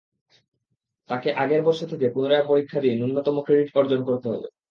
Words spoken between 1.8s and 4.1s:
থেকে পুনরায় পরীক্ষা দিয়ে ন্যূনতম ক্রেডিট অর্জন